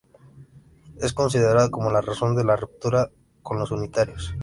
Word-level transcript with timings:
Es 0.99 1.13
considerado 1.13 1.69
como 1.69 1.91
la 1.91 2.01
razón 2.01 2.35
de 2.35 2.43
la 2.43 2.55
ruptura 2.55 3.11
con 3.43 3.59
los 3.59 3.69
unitarios. 3.69 4.33